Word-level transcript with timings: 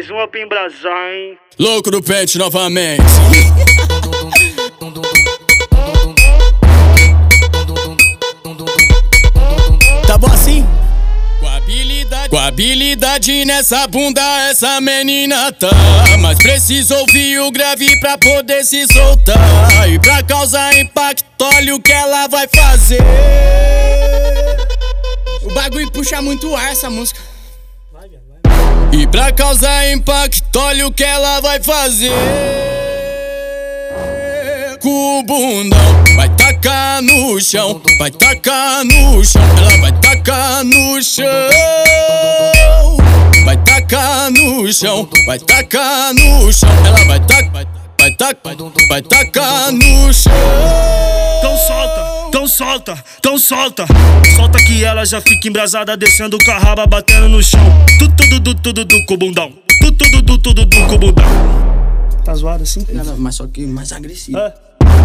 mais 0.00 0.08
uma 0.08 0.26
pra 0.26 0.40
embrasar, 0.40 1.12
hein? 1.12 1.38
Louco 1.58 1.90
do 1.90 2.02
pente 2.02 2.38
novamente. 2.38 3.04
Tá 10.06 10.16
bom 10.16 10.26
assim? 10.28 10.64
Com 11.38 11.46
habilidade, 11.48 12.30
com 12.30 12.38
habilidade 12.38 13.44
nessa 13.44 13.86
bunda, 13.88 14.22
essa 14.48 14.80
menina 14.80 15.52
tá. 15.52 15.68
Mas 16.18 16.38
precisa 16.38 16.96
ouvir 16.96 17.38
o 17.40 17.50
grave 17.50 18.00
pra 18.00 18.16
poder 18.16 18.64
se 18.64 18.86
soltar. 18.86 19.86
E 19.92 19.98
pra 19.98 20.22
causar 20.22 20.78
impacto, 20.78 21.26
olha 21.42 21.74
o 21.74 21.82
que 21.82 21.92
ela 21.92 22.26
vai 22.26 22.48
fazer. 22.48 23.02
O 25.42 25.52
bagulho 25.52 25.92
puxa 25.92 26.22
muito 26.22 26.56
ar 26.56 26.72
essa 26.72 26.88
música. 26.88 27.29
E 28.92 29.06
pra 29.06 29.30
causar 29.30 29.90
impacto, 29.92 30.58
olha 30.58 30.86
o 30.86 30.92
que 30.92 31.04
ela 31.04 31.40
vai 31.40 31.62
fazer. 31.62 32.10
Com 34.82 35.20
o 35.20 35.22
bundão, 35.22 35.78
vai 36.16 36.28
tacar 36.30 37.00
no 37.02 37.40
chão, 37.40 37.80
vai 37.98 38.10
tacar 38.10 38.84
no 38.84 39.24
chão, 39.24 39.42
ela 39.58 39.80
vai 39.80 39.92
tacar 39.92 40.64
no 40.64 41.02
chão. 41.02 41.26
Vai 43.44 43.56
tacar 43.58 44.30
no 44.30 44.72
chão, 44.72 45.08
vai 45.26 45.38
tacar 45.38 46.14
no 46.14 46.52
chão, 46.52 46.68
ela 46.86 47.04
vai 47.04 47.20
tacar, 47.20 47.66
vai 47.98 48.10
tacar, 48.16 48.56
vai 48.88 49.02
tacar 49.02 49.72
no 49.72 50.12
chão. 50.12 50.32
Então 51.38 51.56
solta, 51.56 52.09
então 52.30 52.46
solta, 52.46 52.96
então 53.18 53.36
solta. 53.36 53.84
Solta 54.36 54.58
que 54.58 54.84
ela 54.84 55.04
já 55.04 55.20
fica 55.20 55.48
embrasada, 55.48 55.96
descendo 55.96 56.38
com 56.44 56.50
a 56.52 56.58
raba, 56.58 56.86
batendo 56.86 57.28
no 57.28 57.42
chão. 57.42 57.60
Tudo, 57.98 58.14
tudo, 58.14 58.40
tudo, 58.40 58.60
tudo, 58.62 58.86
tudo 58.86 59.06
com 59.06 59.14
o 59.14 59.16
bundão. 59.16 59.52
Tudo, 59.80 59.96
tudo, 59.96 60.22
tudo, 60.22 60.38
tudo, 60.38 60.66
tudo 60.66 60.86
com 60.86 60.94
o 60.94 60.98
bundão. 60.98 61.24
Tá 62.24 62.32
zoado 62.32 62.62
assim? 62.62 62.86
Mas 63.18 63.34
só 63.34 63.48
que 63.48 63.66
mais 63.66 63.90
agressivo. 63.90 64.38
É. 64.38 64.54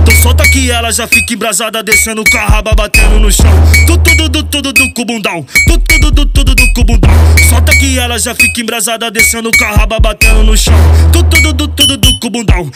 Então 0.04 0.16
solta 0.22 0.44
que 0.52 0.70
ela 0.70 0.92
já 0.92 1.08
fica 1.08 1.34
embrasada, 1.34 1.82
descendo 1.82 2.24
com 2.30 2.38
a 2.38 2.46
raba, 2.46 2.76
batendo 2.76 3.20
no 3.20 3.32
chão. 3.32 3.50
Tudo, 3.88 4.04
tudo, 4.04 4.30
tudo, 4.30 4.44
tudo, 4.44 4.74
tudo 4.74 4.94
com 4.94 5.02
o 5.02 5.06
bundão. 5.06 5.46
Tudo, 5.66 5.84
tudo, 5.84 6.12
tudo, 6.12 6.26
tudo, 6.28 6.56
tudo 6.56 6.74
com 6.76 6.82
o 6.82 6.84
bundão. 6.84 7.12
Solta 7.50 7.72
que 7.72 7.98
ela 7.98 8.20
já 8.20 8.36
fica 8.36 8.62
embrasada, 8.62 9.10
descendo 9.10 9.50
com 9.58 9.66
a 9.66 9.72
raba, 9.72 10.00
batendo 10.00 10.44
no 10.44 10.56
chão. 10.56 10.76
Tudo, 11.12 11.28
tudo, 11.28 11.54
tudo, 11.56 11.98
tudo, 11.98 12.20
tudo 12.20 12.72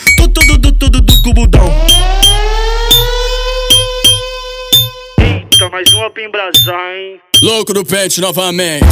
mais 5.80 5.94
uma 5.94 6.10
pra 6.10 6.24
embrasar, 6.26 6.94
hein? 6.94 7.22
Louco 7.42 7.74
do 7.74 7.86
pente 7.86 8.20
novamente. 8.20 8.86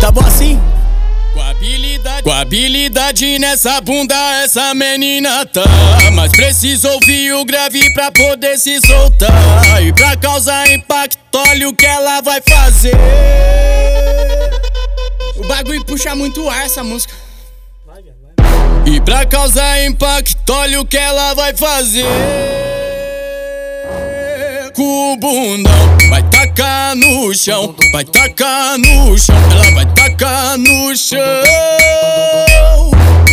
Tá 0.00 0.12
bom 0.12 0.20
assim? 0.20 0.60
Com 1.34 1.40
habilidade, 1.40 2.22
com 2.22 2.30
habilidade 2.30 3.38
nessa 3.40 3.80
bunda, 3.80 4.14
essa 4.44 4.72
menina 4.74 5.44
tá. 5.46 5.64
Mas 6.14 6.30
precisa 6.30 6.88
ouvir 6.92 7.32
o 7.32 7.44
grave 7.44 7.92
pra 7.92 8.12
poder 8.12 8.58
se 8.58 8.80
soltar. 8.82 9.82
E 9.84 9.92
pra 9.92 10.16
causar 10.16 10.70
impacto, 10.70 11.18
olha 11.34 11.68
o 11.68 11.74
que 11.74 11.86
ela 11.86 12.20
vai 12.20 12.40
fazer. 12.40 12.94
O 15.34 15.48
bagulho 15.48 15.84
puxa 15.84 16.14
muito 16.14 16.48
ar 16.48 16.66
essa 16.66 16.84
música. 16.84 17.29
E 18.92 19.00
pra 19.00 19.24
causar 19.24 19.84
impacto, 19.84 20.52
olha 20.52 20.80
o 20.80 20.84
que 20.84 20.96
ela 20.96 21.32
vai 21.32 21.56
fazer. 21.56 22.04
Com 24.74 25.16
bundão, 25.16 25.72
vai 26.08 26.20
tacar 26.24 26.96
no 26.96 27.32
chão, 27.32 27.72
vai 27.92 28.04
tacar 28.04 28.76
no 28.78 29.16
chão, 29.16 29.36
ela 29.52 29.70
vai 29.76 29.86
tacar 29.94 30.58
no 30.58 30.96
chão. 30.96 31.20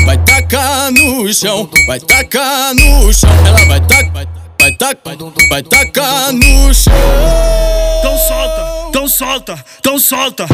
Vai 0.05 0.17
tacar 0.19 0.91
no 0.91 1.33
chão, 1.33 1.67
vai 1.87 1.99
tacar 2.01 2.75
no 2.75 3.11
chão, 3.11 3.29
ela 3.47 3.65
vai 3.65 3.81
tacar, 3.81 4.27
vai 4.61 4.71
tacar, 4.77 5.17
vai 5.49 5.63
tacar 5.63 6.33
no 6.33 6.71
chão. 6.71 6.93
Então 7.97 8.15
então 8.17 8.46
solta, 9.17 9.65
então 9.79 9.97
solta. 9.97 10.45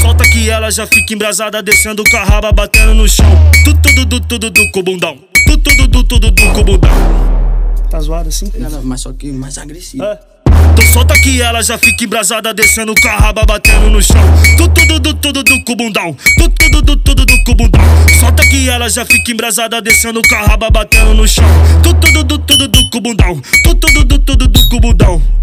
Solta 0.00 0.22
que 0.30 0.48
ela 0.48 0.70
já 0.70 0.86
fica 0.86 1.12
embrasada, 1.12 1.60
descendo 1.60 2.04
com 2.08 2.16
a 2.16 2.22
raba, 2.22 2.52
batendo 2.52 2.94
no 2.94 3.08
chão. 3.08 3.26
Tudo, 3.64 3.80
tudo, 3.82 4.06
tudo, 4.06 4.26
tudo, 4.28 4.50
tudo 4.52 4.70
com 4.70 4.78
o 4.78 4.82
bundão. 4.84 5.18
Tudo, 5.44 5.58
tudo, 5.58 5.88
tudo, 5.88 6.04
tudo, 6.04 6.32
tudo 6.32 6.52
com 6.52 6.60
o 6.60 6.64
bundão. 6.64 6.90
Tá 7.90 7.98
zoado 7.98 8.28
assim? 8.28 8.50
Mas 8.84 9.00
só 9.00 9.12
que 9.12 9.32
mais 9.32 9.58
agressivo. 9.58 10.04
É. 10.04 10.20
Então 10.72 10.86
solta 10.92 11.14
que 11.20 11.42
ela 11.42 11.62
já 11.62 11.76
fica 11.76 12.04
embrasada, 12.04 12.54
descendo 12.54 12.94
com 12.94 13.08
a 13.08 13.16
raba, 13.16 13.44
batendo 13.44 13.90
no 13.90 14.00
chão. 14.00 14.22
Tudo, 14.56 14.72
tudo, 14.72 15.00
tudo, 15.00 15.14
tudo, 15.14 15.44
tudo 15.44 15.64
com 15.64 15.72
o 15.72 15.76
bundão. 15.76 16.16
Tudo, 16.38 16.54
tudo, 16.54 16.82
tudo, 16.82 16.96
tudo, 17.02 17.26
tudo 17.26 17.44
com 17.44 17.52
o 17.52 17.54
bundão. 17.56 17.80
Solta 18.20 18.42
que 18.48 18.68
ela 18.68 18.88
já 18.88 19.04
fica 19.04 19.32
embrasada, 19.32 19.82
descendo 19.82 20.22
com 20.22 20.34
a 20.36 20.42
raba, 20.42 20.70
batendo 20.70 21.12
no 21.12 21.26
chão. 21.26 21.44
Tudo, 21.82 21.98
tudo, 22.00 22.24
tudo, 22.24 22.44
tudo, 22.46 22.68
tudo 22.68 22.90
com 22.90 22.98
o 22.98 23.00
bundão. 23.00 23.42
Tudo, 23.64 23.80
tudo, 23.80 24.04
tudo, 24.04 24.18
tudo, 24.20 24.48
tudo 24.48 24.68
com 24.68 24.76
o 24.76 24.80
bundão. 24.80 25.41